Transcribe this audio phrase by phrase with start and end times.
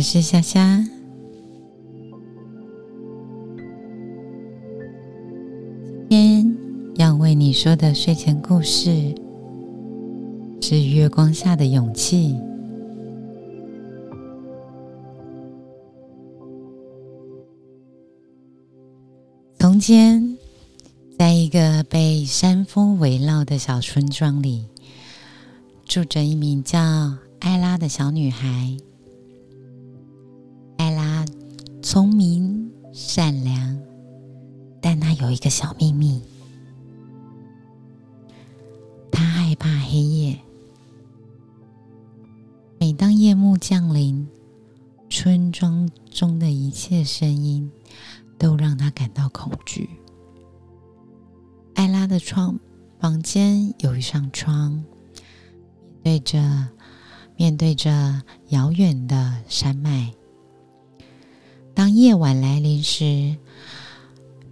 [0.00, 0.82] 我是夏夏。
[6.08, 6.56] 今天
[6.96, 9.14] 要为你说的睡前故事
[10.62, 12.32] 是《月光下的勇气》。
[19.58, 20.38] 从前，
[21.18, 24.64] 在一个被山峰围绕的小村庄里，
[25.84, 26.78] 住着一名叫
[27.40, 28.78] 艾拉的小女孩。
[31.92, 33.76] 聪明善良，
[34.80, 36.22] 但他有一个小秘密：
[39.10, 40.38] 他害怕黑夜。
[42.78, 44.24] 每当夜幕降临，
[45.08, 47.68] 村庄中的一切声音
[48.38, 49.90] 都让他感到恐惧。
[51.74, 52.56] 艾拉的窗
[53.00, 54.84] 房间有一扇窗，
[56.04, 56.68] 对着
[57.36, 60.14] 面对着遥远的山脉。
[61.80, 63.34] 当夜晚来临时，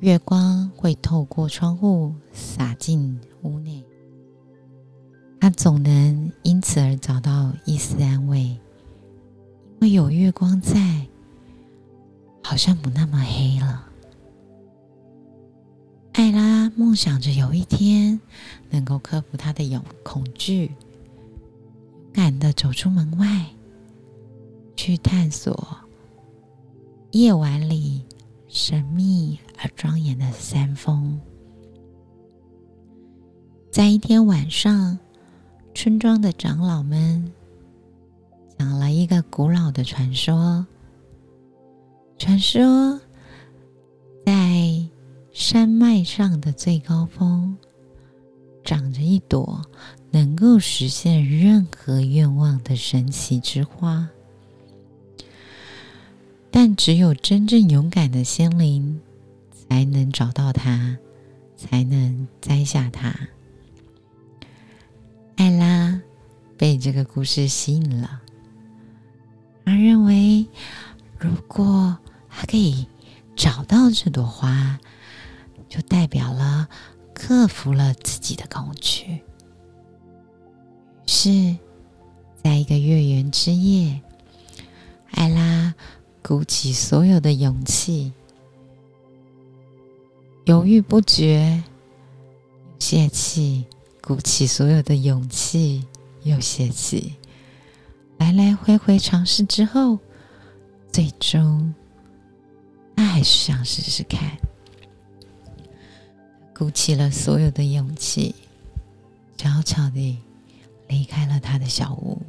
[0.00, 3.84] 月光会透过窗户洒进屋内，
[5.38, 8.58] 他总能因此而找到一丝安慰，因
[9.80, 11.06] 为有月光在，
[12.42, 13.84] 好像不那么黑了。
[16.14, 18.18] 艾拉梦想着有一天
[18.70, 20.74] 能够克服她的勇恐惧，勇
[22.10, 23.44] 敢的走出门外，
[24.76, 25.76] 去探索。
[27.12, 28.02] 夜晚里，
[28.48, 31.18] 神秘而庄严的山峰。
[33.70, 34.98] 在一天晚上，
[35.74, 37.32] 村庄的长老们
[38.58, 40.66] 讲了一个古老的传说。
[42.18, 43.00] 传说，
[44.26, 44.86] 在
[45.32, 47.56] 山脉上的最高峰，
[48.62, 49.62] 长着一朵
[50.10, 54.06] 能够实现任何愿望的神奇之花。
[56.60, 59.00] 但只有真正勇敢的心灵，
[59.52, 60.98] 才能找到它，
[61.56, 63.14] 才能摘下它。
[65.36, 66.02] 艾拉
[66.56, 68.22] 被这个故事吸引了，
[69.64, 70.44] 他认为，
[71.16, 71.96] 如果
[72.28, 72.88] 他可以
[73.36, 74.80] 找到这朵花，
[75.68, 76.68] 就代表了
[77.14, 79.12] 克服了自己的恐惧。
[79.12, 79.22] 于
[81.06, 81.56] 是，
[82.42, 84.00] 在一个月圆之夜，
[85.12, 85.72] 艾拉。
[86.28, 88.12] 鼓起所有的勇气，
[90.44, 91.64] 犹豫不决，
[92.78, 93.64] 泄气；
[94.02, 95.86] 鼓起所有的勇气，
[96.24, 97.14] 又泄气。
[98.18, 99.98] 来来回回尝试之后，
[100.92, 101.74] 最终
[102.94, 104.36] 他还是想试试看。
[106.54, 108.34] 鼓起了所有的勇气，
[109.38, 110.18] 悄悄地
[110.88, 112.20] 离开了他的小屋。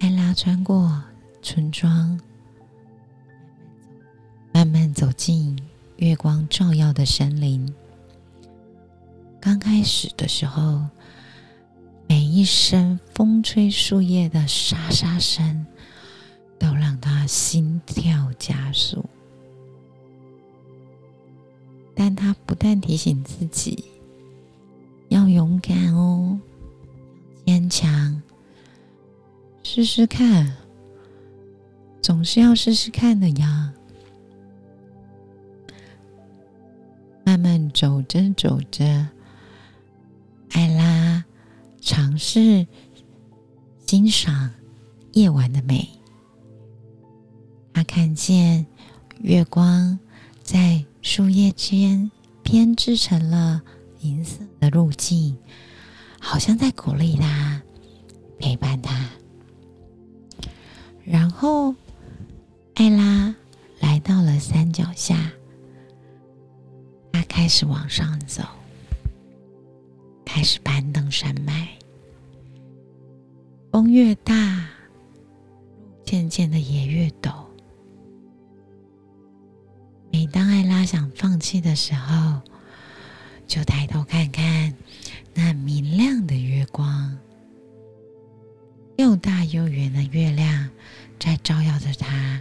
[0.00, 1.04] 艾拉穿过。
[1.40, 2.20] 村庄，
[4.52, 5.58] 慢慢走进
[5.96, 7.74] 月光照耀的森林。
[9.40, 10.84] 刚开始的时候，
[12.08, 15.64] 每一声风吹树叶的沙沙声，
[16.58, 19.04] 都让他心跳加速。
[21.94, 23.84] 但他不但提醒自己
[25.08, 26.38] 要勇敢哦，
[27.46, 28.22] 坚强，
[29.62, 30.56] 试试看。
[32.08, 33.70] 总是要试试看的呀。
[37.22, 39.06] 慢慢走着走着，
[40.52, 41.22] 艾拉
[41.82, 42.66] 尝试
[43.86, 44.50] 欣赏
[45.12, 45.86] 夜晚的美。
[47.74, 48.64] 她看见
[49.20, 49.98] 月光
[50.42, 52.10] 在树叶间
[52.42, 53.60] 编织成了
[54.00, 55.36] 银色的路径，
[56.18, 57.60] 好像在鼓励他，
[58.38, 59.10] 陪伴他。
[61.04, 61.74] 然后。
[62.78, 63.34] 艾拉
[63.80, 65.32] 来到了山脚下，
[67.10, 68.44] 她开始往上走，
[70.24, 71.70] 开始攀登山脉。
[73.72, 74.68] 风越大，
[76.04, 77.46] 渐渐的也越陡。
[80.12, 82.40] 每当艾拉想放弃的时候，
[83.48, 84.72] 就抬头看看
[85.34, 87.18] 那明亮的月光，
[88.98, 90.70] 又大又圆的月亮
[91.18, 92.40] 在照耀着她。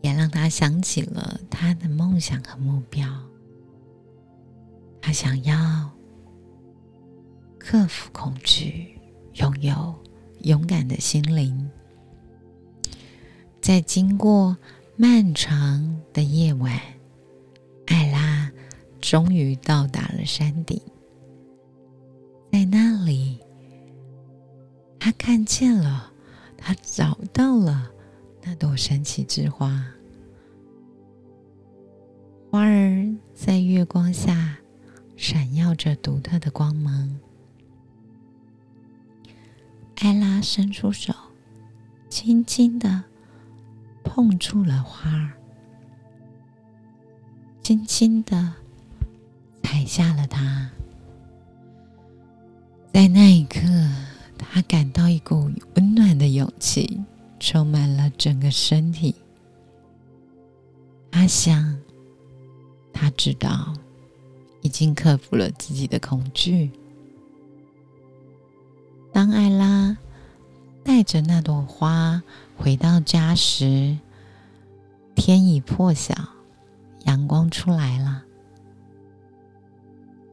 [0.00, 3.08] 也让他想起了他的梦想和目标。
[5.00, 5.90] 他想要
[7.58, 8.98] 克服恐惧，
[9.34, 9.94] 拥有
[10.40, 11.70] 勇敢的心灵。
[13.60, 14.56] 在经过
[14.96, 16.80] 漫长的夜晚，
[17.86, 18.50] 艾拉
[19.00, 20.80] 终于到达了山顶。
[22.50, 23.38] 在那里，
[24.98, 26.12] 他看见了
[26.56, 27.90] 他找到了
[28.48, 29.84] 那朵神奇之花，
[32.50, 34.56] 花儿在月光下
[35.18, 37.14] 闪耀着独特的光芒。
[39.96, 41.12] 艾拉伸出手，
[42.08, 43.04] 轻轻的
[44.02, 45.32] 碰触了花儿，
[47.62, 48.54] 轻轻的
[49.62, 50.70] 踩下了它。
[52.94, 53.60] 在那一刻，
[54.38, 57.04] 他感到一股温暖的勇气
[57.40, 59.14] 充满了整个身体。
[61.10, 61.78] 他想，
[62.92, 63.72] 他知道，
[64.60, 66.70] 已经克服了自己的恐惧。
[69.12, 69.96] 当艾拉
[70.84, 72.22] 带着那朵花
[72.56, 73.98] 回到家时，
[75.14, 76.14] 天已破晓，
[77.04, 78.24] 阳光出来了。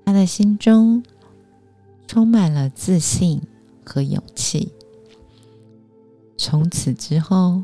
[0.05, 1.03] 他的心中
[2.05, 3.41] 充满了自信
[3.83, 4.71] 和勇气。
[6.37, 7.63] 从此之后，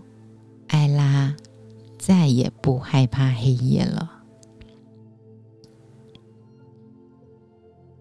[0.67, 1.35] 艾拉
[1.97, 4.23] 再也不害怕黑夜了。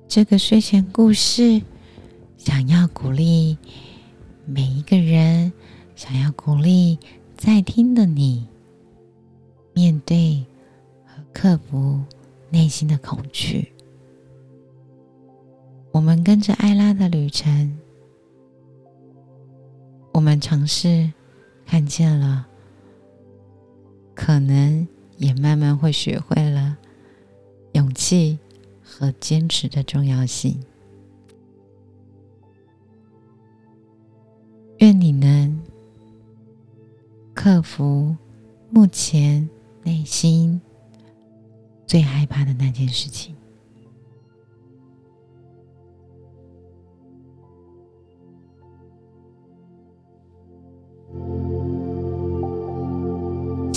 [0.09, 1.63] 这个睡前故事。
[2.43, 3.59] 想要鼓励
[4.47, 5.53] 每一个人，
[5.95, 6.99] 想要鼓励
[7.37, 8.47] 在听的你，
[9.75, 10.43] 面对
[11.05, 12.03] 和克服
[12.49, 13.71] 内心的恐惧。
[15.93, 17.79] 我们跟着艾拉的旅程，
[20.12, 21.12] 我们尝试
[21.65, 22.47] 看见了，
[24.15, 24.87] 可能
[25.17, 26.77] 也慢慢会学会了
[27.73, 28.39] 勇气
[28.83, 30.61] 和坚持的重要性。
[34.79, 35.61] 愿你能
[37.35, 38.17] 克服
[38.71, 39.49] 目前
[39.83, 40.61] 内心
[41.87, 43.35] 最害怕的那件事情。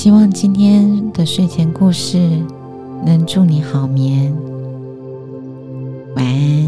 [0.04, 2.18] 希望今天的睡前故事
[3.06, 4.36] 能祝你好眠，
[6.18, 6.63] 晚安。